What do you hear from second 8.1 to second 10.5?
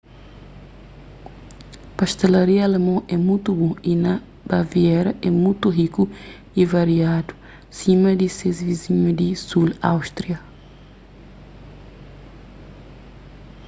di ses vizinhu di sul áustria